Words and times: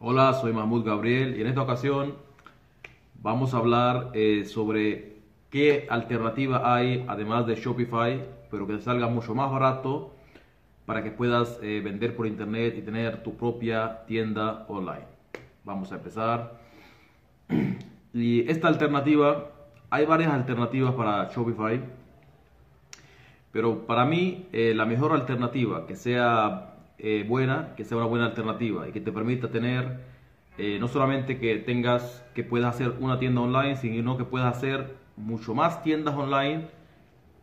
Hola, 0.00 0.32
soy 0.34 0.52
Mahmoud 0.52 0.84
Gabriel 0.84 1.36
y 1.36 1.40
en 1.40 1.48
esta 1.48 1.62
ocasión 1.62 2.14
vamos 3.20 3.52
a 3.52 3.56
hablar 3.56 4.10
eh, 4.14 4.44
sobre 4.44 5.16
qué 5.50 5.88
alternativa 5.90 6.72
hay 6.72 7.04
además 7.08 7.48
de 7.48 7.56
Shopify, 7.56 8.24
pero 8.48 8.68
que 8.68 8.74
te 8.74 8.80
salga 8.80 9.08
mucho 9.08 9.34
más 9.34 9.50
barato 9.50 10.14
para 10.86 11.02
que 11.02 11.10
puedas 11.10 11.58
eh, 11.64 11.80
vender 11.84 12.14
por 12.14 12.28
internet 12.28 12.76
y 12.78 12.82
tener 12.82 13.24
tu 13.24 13.36
propia 13.36 14.04
tienda 14.06 14.66
online. 14.68 15.06
Vamos 15.64 15.90
a 15.90 15.96
empezar. 15.96 16.60
Y 18.14 18.48
esta 18.48 18.68
alternativa, 18.68 19.50
hay 19.90 20.06
varias 20.06 20.32
alternativas 20.32 20.94
para 20.94 21.28
Shopify, 21.28 21.82
pero 23.50 23.84
para 23.84 24.04
mí 24.04 24.46
eh, 24.52 24.74
la 24.76 24.86
mejor 24.86 25.12
alternativa 25.12 25.86
que 25.88 25.96
sea 25.96 26.77
eh, 27.00 27.24
buena, 27.28 27.74
que 27.76 27.84
sea 27.84 27.96
una 27.96 28.06
buena 28.06 28.26
alternativa 28.26 28.88
y 28.88 28.92
que 28.92 29.00
te 29.00 29.12
permita 29.12 29.52
tener 29.52 30.00
eh, 30.58 30.78
no 30.80 30.88
solamente 30.88 31.38
que 31.38 31.56
tengas, 31.58 32.24
que 32.34 32.42
puedas 32.42 32.74
hacer 32.74 32.94
una 32.98 33.20
tienda 33.20 33.40
online, 33.40 33.76
sino 33.76 34.18
que 34.18 34.24
puedas 34.24 34.56
hacer 34.56 34.96
mucho 35.16 35.54
más 35.54 35.82
tiendas 35.84 36.16
online 36.16 36.66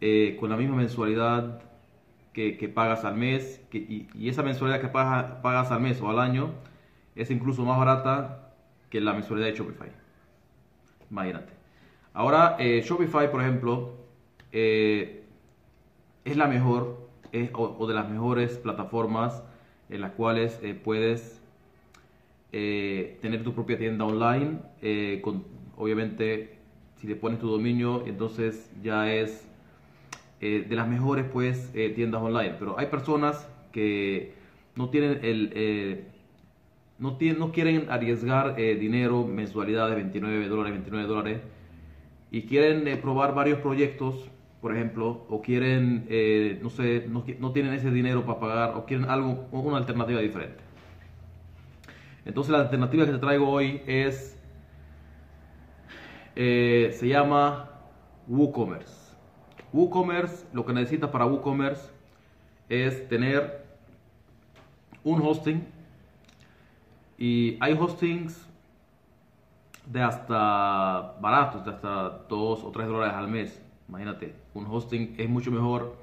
eh, 0.01 0.35
con 0.41 0.49
la 0.49 0.57
misma 0.57 0.75
mensualidad 0.75 1.61
que, 2.33 2.57
que 2.57 2.67
pagas 2.67 3.05
al 3.05 3.15
mes 3.15 3.65
que, 3.69 3.77
y, 3.77 4.09
y, 4.13 4.27
esa 4.27 4.43
mensualidad 4.43 4.81
que 4.81 4.89
pagas, 4.89 5.39
pagas 5.41 5.71
al 5.71 5.79
mes 5.79 6.01
o 6.01 6.09
al 6.09 6.19
año 6.19 6.49
es 7.15 7.31
incluso 7.31 7.63
más 7.63 7.77
barata 7.77 8.51
que 8.89 8.99
la 8.99 9.13
mensualidad 9.13 9.47
de 9.47 9.55
Shopify. 9.55 9.89
Imagínate. 11.09 11.53
Ahora, 12.13 12.57
Shopify, 12.59 13.31
por 13.31 13.41
ejemplo, 13.41 13.93
es 14.51 15.17
la 16.25 16.47
mejor 16.47 17.07
o, 17.53 17.87
de 17.87 17.93
las 17.93 18.09
mejores 18.09 18.57
plataformas 18.57 19.43
en 19.89 20.01
las 20.01 20.11
cuales 20.11 20.59
eh, 20.63 20.73
puedes 20.73 21.41
eh, 22.51 23.17
tener 23.21 23.43
tu 23.43 23.53
propia 23.53 23.77
tienda 23.77 24.05
online. 24.05 24.59
Eh, 24.81 25.21
obviamente, 25.77 26.57
si 26.97 27.07
le 27.07 27.15
pones 27.15 27.39
tu 27.39 27.49
dominio, 27.49 28.05
entonces 28.05 28.71
ya 28.83 29.11
es 29.13 29.47
de 30.41 30.75
las 30.75 30.87
mejores 30.87 31.25
pues 31.25 31.71
tiendas 31.95 32.21
online. 32.21 32.55
Pero 32.59 32.77
hay 32.77 32.85
personas 32.85 33.49
que 33.71 34.33
no 34.75 34.89
tienen 34.89 35.19
el 35.23 36.05
no, 36.99 37.17
tienen, 37.17 37.39
no 37.39 37.51
quieren 37.51 37.89
arriesgar 37.89 38.55
dinero, 38.55 39.25
mensualidades, 39.25 39.95
29 39.95 40.47
dólares, 40.47 40.73
29 40.73 41.07
dólares, 41.07 41.41
y 42.29 42.43
quieren 42.43 43.01
probar 43.01 43.33
varios 43.33 43.57
proyectos 43.57 44.29
por 44.65 44.75
ejemplo, 44.75 45.27
o 45.29 45.43
quieren, 45.43 46.07
eh, 46.09 46.57
no 46.63 46.71
sé, 46.71 47.05
no, 47.07 47.23
no, 47.37 47.51
tienen 47.51 47.71
ese 47.73 47.91
dinero 47.91 48.25
para 48.25 48.39
pagar, 48.39 48.69
o 48.75 48.87
quieren 48.87 49.07
algo, 49.11 49.47
una 49.51 49.77
alternativa 49.77 50.19
diferente. 50.19 50.57
Entonces 52.25 52.51
la 52.51 52.61
alternativa 52.61 53.05
que 53.05 53.11
te 53.11 53.19
traigo 53.19 53.47
hoy 53.47 53.83
es, 53.85 54.41
eh, 56.35 56.89
se 56.97 57.07
llama 57.07 57.69
WooCommerce. 58.27 59.15
WooCommerce, 59.71 60.47
lo 60.51 60.65
que 60.65 60.73
necesitas 60.73 61.11
para 61.11 61.27
WooCommerce 61.27 61.91
es 62.67 63.07
tener 63.07 63.67
un 65.03 65.21
hosting 65.21 65.63
y 67.19 67.55
hay 67.59 67.73
hostings 67.73 68.49
de 69.85 70.01
hasta 70.01 71.17
baratos, 71.21 71.63
de 71.63 71.69
hasta 71.69 72.09
2 72.27 72.63
o 72.63 72.71
3 72.71 72.87
dólares 72.87 73.13
al 73.13 73.27
mes. 73.27 73.64
Imagínate, 73.87 74.33
un 74.53 74.65
hosting 74.65 75.15
es 75.17 75.29
mucho 75.29 75.51
mejor. 75.51 75.95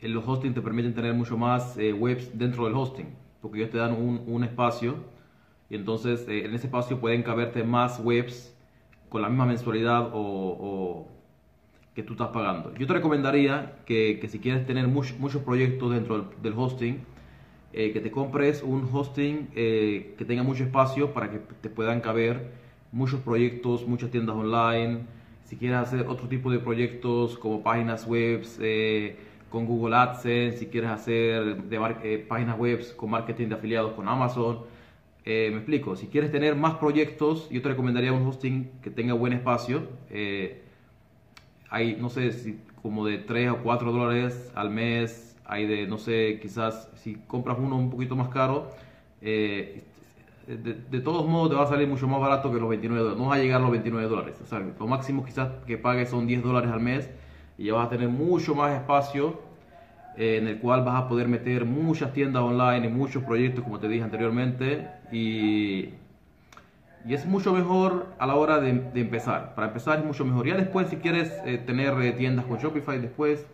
Eh, 0.00 0.08
los 0.08 0.26
hosting 0.26 0.54
te 0.54 0.60
permiten 0.60 0.94
tener 0.94 1.12
mucho 1.14 1.36
más 1.36 1.76
eh, 1.76 1.92
webs 1.92 2.38
dentro 2.38 2.64
del 2.64 2.74
hosting, 2.74 3.08
porque 3.40 3.58
ellos 3.58 3.70
te 3.70 3.78
dan 3.78 3.92
un, 3.92 4.22
un 4.26 4.44
espacio 4.44 4.96
y 5.68 5.76
entonces 5.76 6.26
eh, 6.28 6.44
en 6.44 6.54
ese 6.54 6.66
espacio 6.66 7.00
pueden 7.00 7.22
caberte 7.22 7.64
más 7.64 8.00
webs 8.00 8.54
con 9.08 9.22
la 9.22 9.28
misma 9.28 9.46
mensualidad 9.46 10.10
o, 10.12 11.06
que 11.94 12.04
tú 12.04 12.12
estás 12.12 12.28
pagando. 12.28 12.72
Yo 12.76 12.86
te 12.86 12.92
recomendaría 12.92 13.80
que, 13.84 14.18
que 14.20 14.28
si 14.28 14.38
quieres 14.38 14.64
tener 14.64 14.86
muchos 14.86 15.42
proyectos 15.42 15.90
dentro 15.90 16.30
del 16.40 16.54
hosting, 16.56 17.04
que 17.72 18.00
te 18.00 18.10
compres 18.12 18.62
un 18.62 18.88
hosting 18.92 19.48
que 19.48 20.24
tenga 20.24 20.44
mucho 20.44 20.62
espacio 20.62 21.12
para 21.12 21.30
que 21.30 21.38
te 21.38 21.68
puedan 21.68 22.00
caber 22.00 22.52
muchos 22.92 23.20
proyectos, 23.20 23.86
muchas 23.88 24.12
tiendas 24.12 24.36
online 24.36 25.00
si 25.50 25.56
quieres 25.56 25.78
hacer 25.78 26.06
otro 26.06 26.28
tipo 26.28 26.48
de 26.48 26.60
proyectos 26.60 27.36
como 27.36 27.60
páginas 27.60 28.06
web 28.06 28.46
eh, 28.60 29.16
con 29.50 29.66
Google 29.66 29.96
AdSense, 29.96 30.58
si 30.58 30.66
quieres 30.66 30.90
hacer 30.90 31.56
eh, 31.72 32.24
páginas 32.28 32.56
web 32.56 32.80
con 32.94 33.10
marketing 33.10 33.48
de 33.48 33.56
afiliados 33.56 33.94
con 33.94 34.06
Amazon, 34.06 34.60
eh, 35.24 35.48
me 35.50 35.56
explico, 35.56 35.96
si 35.96 36.06
quieres 36.06 36.30
tener 36.30 36.54
más 36.54 36.74
proyectos, 36.74 37.50
yo 37.50 37.60
te 37.60 37.68
recomendaría 37.68 38.12
un 38.12 38.24
hosting 38.28 38.70
que 38.80 38.90
tenga 38.90 39.12
buen 39.14 39.32
espacio. 39.32 39.88
hay, 41.68 41.96
no 41.96 42.10
sé, 42.10 42.56
como 42.80 43.04
de 43.04 43.18
3 43.18 43.50
o 43.50 43.56
4 43.56 43.90
dólares 43.90 44.52
al 44.54 44.70
mes, 44.70 45.36
hay 45.44 45.66
de, 45.66 45.84
no 45.88 45.98
sé, 45.98 46.38
quizás 46.40 46.88
si 46.94 47.16
compras 47.26 47.56
uno 47.58 47.76
un 47.76 47.90
poquito 47.90 48.14
más 48.14 48.28
caro, 48.28 48.70
de, 50.56 51.00
todos 51.00 51.26
modos 51.28 51.50
te 51.50 51.56
va 51.56 51.64
a 51.64 51.66
salir 51.66 51.86
mucho 51.86 52.08
más 52.08 52.20
barato 52.20 52.52
que 52.52 52.58
los 52.58 52.68
29 52.68 53.02
dólares. 53.02 53.20
No 53.20 53.28
vas 53.28 53.38
a 53.38 53.42
llegar 53.42 53.58
a 53.60 53.62
los 53.62 53.70
29 53.70 54.08
dólares. 54.08 54.40
O 54.42 54.46
sea, 54.46 54.58
lo 54.58 54.86
máximo 54.86 55.24
quizás 55.24 55.48
que 55.66 55.78
pagues 55.78 56.10
son 56.10 56.26
10 56.26 56.42
dólares 56.42 56.70
al 56.70 56.80
mes 56.80 57.10
y 57.56 57.66
ya 57.66 57.74
vas 57.74 57.86
a 57.86 57.90
tener 57.90 58.08
mucho 58.08 58.54
más 58.54 58.72
espacio 58.72 59.40
eh, 60.16 60.38
en 60.38 60.48
el 60.48 60.58
cual 60.58 60.84
vas 60.84 61.02
a 61.02 61.08
poder 61.08 61.28
meter 61.28 61.64
muchas 61.64 62.12
tiendas 62.12 62.42
online 62.42 62.86
y 62.86 62.90
muchos 62.90 63.22
proyectos, 63.22 63.62
como 63.64 63.78
te 63.78 63.88
dije 63.88 64.02
anteriormente. 64.02 64.88
Y, 65.12 65.90
y 67.06 67.14
es 67.14 67.26
mucho 67.26 67.52
mejor 67.52 68.06
a 68.18 68.26
la 68.26 68.34
hora 68.34 68.60
de, 68.60 68.70
empezar. 68.94 69.54
Para 69.54 69.68
empezar 69.68 70.00
es 70.00 70.04
mucho 70.04 70.24
mejor. 70.24 70.46
Ya 70.46 70.56
después, 70.56 70.88
si 70.88 70.96
quieres 70.96 71.32
eh, 71.44 71.58
tener 71.58 71.94
eh, 72.02 72.12
tiendas 72.12 72.44
con 72.46 72.58
Shopify, 72.58 72.98
después 72.98 73.46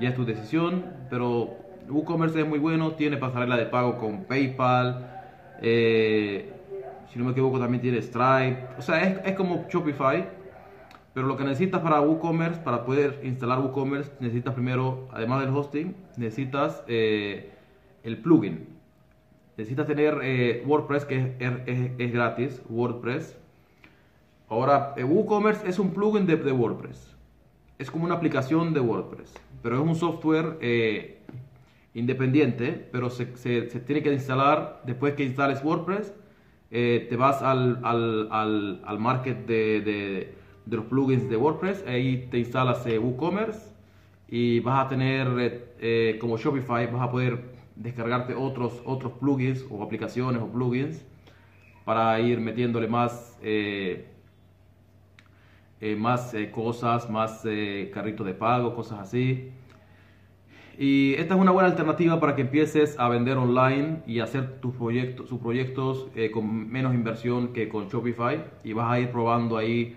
ya 0.00 0.10
es 0.10 0.14
tu 0.14 0.24
decisión. 0.24 0.84
Pero 1.10 1.56
WooCommerce 1.88 2.40
es 2.40 2.48
muy 2.48 2.58
bueno, 2.58 2.92
tiene 2.92 3.16
pasarela 3.16 3.56
de 3.56 3.66
pago 3.66 3.98
con 3.98 4.24
PayPal. 4.24 5.16
Eh, 5.62 6.52
si 7.12 7.18
no 7.18 7.24
me 7.24 7.32
equivoco, 7.32 7.58
también 7.58 7.80
tiene 7.80 8.02
Stripe. 8.02 8.66
O 8.78 8.82
sea, 8.82 9.02
es, 9.02 9.20
es 9.24 9.34
como 9.34 9.66
Shopify. 9.68 10.26
Pero 11.16 11.28
lo 11.28 11.38
que 11.38 11.44
necesitas 11.44 11.80
para 11.80 12.02
WooCommerce, 12.02 12.60
para 12.60 12.84
poder 12.84 13.20
instalar 13.22 13.60
WooCommerce, 13.60 14.12
necesitas 14.20 14.52
primero, 14.52 15.08
además 15.10 15.40
del 15.40 15.56
hosting, 15.56 15.96
necesitas 16.18 16.84
eh, 16.88 17.52
el 18.02 18.18
plugin. 18.18 18.68
Necesitas 19.56 19.86
tener 19.86 20.18
eh, 20.22 20.62
WordPress, 20.66 21.06
que 21.06 21.34
es, 21.38 21.90
es, 21.98 22.12
gratis, 22.12 22.60
WordPress. 22.68 23.38
Ahora, 24.50 24.94
WooCommerce 25.02 25.66
es 25.66 25.78
un 25.78 25.94
plugin 25.94 26.26
de, 26.26 26.36
de, 26.36 26.52
WordPress. 26.52 27.16
Es 27.78 27.90
como 27.90 28.04
una 28.04 28.16
aplicación 28.16 28.74
de 28.74 28.80
WordPress. 28.80 29.32
Pero 29.62 29.76
es 29.76 29.82
un 29.88 29.94
software 29.94 30.58
independiente, 31.96 32.88
pero 32.92 33.08
se, 33.08 33.36
se, 33.38 33.62
tiene 33.80 34.02
que 34.02 34.12
instalar 34.12 34.82
después 34.84 35.14
que 35.14 35.24
instales 35.24 35.64
WordPress. 35.64 36.12
Eh, 36.70 37.06
te 37.08 37.16
vas 37.16 37.42
al, 37.42 37.80
al, 37.84 38.28
al, 38.30 38.82
al 38.84 38.98
market 38.98 39.46
de, 39.46 39.80
de, 39.80 40.34
de, 40.66 40.76
los 40.76 40.84
plugins 40.86 41.28
de 41.30 41.36
WordPress, 41.36 41.84
ahí 41.86 42.28
te 42.30 42.38
instalas 42.38 42.84
eh, 42.86 42.98
WooCommerce 42.98 43.72
y 44.28 44.60
vas 44.60 44.84
a 44.84 44.88
tener, 44.88 45.28
eh, 45.38 45.64
eh, 45.80 46.18
como 46.20 46.36
Shopify, 46.36 46.86
vas 46.88 47.02
a 47.02 47.10
poder 47.10 47.40
descargarte 47.76 48.34
otros, 48.34 48.82
otros 48.84 49.12
plugins 49.12 49.64
o 49.70 49.82
aplicaciones 49.82 50.42
o 50.42 50.48
plugins 50.48 51.02
para 51.84 52.20
ir 52.20 52.40
metiéndole 52.40 52.88
más, 52.88 53.38
más 55.96 56.34
cosas, 56.52 57.08
más 57.08 57.46
carritos 57.94 58.26
de 58.26 58.34
pago, 58.34 58.74
cosas 58.74 58.98
así. 58.98 59.52
Y 60.78 61.14
esta 61.14 61.34
es 61.34 61.40
una 61.40 61.52
buena 61.52 61.70
alternativa 61.70 62.20
para 62.20 62.36
que 62.36 62.42
empieces 62.42 62.98
a 62.98 63.08
vender 63.08 63.38
online 63.38 64.02
y 64.06 64.20
hacer 64.20 64.60
tus 64.60 64.74
proyectos, 64.74 65.26
sus 65.28 65.40
proyectos 65.40 66.08
eh, 66.14 66.30
con 66.30 66.70
menos 66.70 66.94
inversión 66.94 67.54
que 67.54 67.68
con 67.68 67.88
Shopify. 67.88 68.44
Y 68.62 68.74
vas 68.74 68.92
a 68.92 69.00
ir 69.00 69.10
probando 69.10 69.56
ahí 69.56 69.96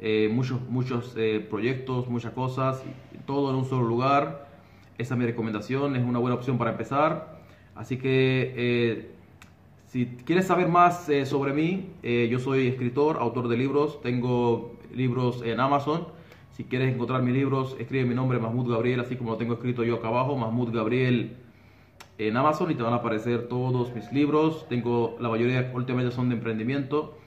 eh, 0.00 0.30
muchos, 0.32 0.62
muchos 0.62 1.14
eh, 1.18 1.46
proyectos, 1.48 2.08
muchas 2.08 2.32
cosas, 2.32 2.82
todo 3.26 3.50
en 3.50 3.56
un 3.56 3.66
solo 3.66 3.86
lugar. 3.86 4.48
Esa 4.96 5.12
es 5.12 5.18
mi 5.18 5.26
recomendación, 5.26 5.94
es 5.94 6.02
una 6.02 6.20
buena 6.20 6.36
opción 6.36 6.56
para 6.56 6.70
empezar. 6.70 7.40
Así 7.74 7.98
que 7.98 9.10
si 9.88 10.06
quieres 10.24 10.46
saber 10.46 10.68
más 10.68 11.10
sobre 11.24 11.52
mí, 11.52 11.90
yo 12.30 12.38
soy 12.38 12.68
escritor, 12.68 13.16
autor 13.18 13.48
de 13.48 13.56
libros, 13.56 14.00
tengo 14.00 14.76
libros 14.94 15.42
en 15.44 15.58
Amazon. 15.58 16.06
Si 16.54 16.62
quieres 16.62 16.94
encontrar 16.94 17.20
mis 17.20 17.34
libros, 17.34 17.74
escribe 17.80 18.04
mi 18.04 18.14
nombre, 18.14 18.38
Mahmoud 18.38 18.70
Gabriel, 18.70 19.00
así 19.00 19.16
como 19.16 19.30
lo 19.32 19.36
tengo 19.36 19.54
escrito 19.54 19.82
yo 19.82 19.96
acá 19.96 20.06
abajo, 20.06 20.36
Mahmoud 20.36 20.72
Gabriel 20.72 21.36
en 22.16 22.36
Amazon 22.36 22.70
y 22.70 22.76
te 22.76 22.82
van 22.84 22.92
a 22.92 22.96
aparecer 22.98 23.48
todos 23.48 23.92
mis 23.92 24.12
libros. 24.12 24.64
Tengo 24.68 25.16
la 25.18 25.28
mayoría, 25.28 25.72
últimamente 25.74 26.14
son 26.14 26.28
de 26.28 26.36
emprendimiento, 26.36 27.18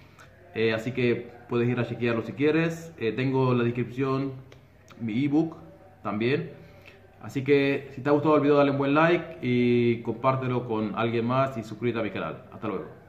eh, 0.55 0.71
así 0.71 0.93
que 0.93 1.29
puedes 1.49 1.67
ir 1.67 1.77
a 1.77 1.85
chequearlo 1.85 2.21
si 2.21 2.31
quieres. 2.31 2.93
Eh, 2.99 3.11
tengo 3.11 3.51
en 3.51 3.57
la 3.57 3.63
descripción 3.65 4.31
mi 5.01 5.25
ebook 5.25 5.57
también. 6.03 6.51
Así 7.21 7.43
que 7.43 7.89
si 7.95 8.01
te 8.01 8.07
ha 8.07 8.13
gustado 8.13 8.37
el 8.37 8.41
video 8.43 8.55
dale 8.55 8.71
un 8.71 8.77
buen 8.77 8.93
like 8.93 9.39
y 9.41 10.01
compártelo 10.03 10.65
con 10.69 10.95
alguien 10.95 11.27
más 11.27 11.57
y 11.57 11.63
suscríbete 11.63 11.99
a 11.99 12.03
mi 12.03 12.11
canal. 12.11 12.45
Hasta 12.53 12.69
luego. 12.69 13.06